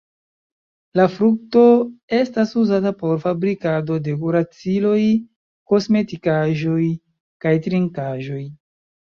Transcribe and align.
La 0.99 1.03
frukto 1.15 1.65
estas 2.19 2.53
uzata 2.61 2.91
por 3.03 3.13
fabrikado 3.25 3.99
de 4.07 4.15
kuraciloj, 4.23 4.97
kosmetikaĵoj, 5.75 6.91
kaj 7.47 7.57
trinkaĵoj. 7.69 8.45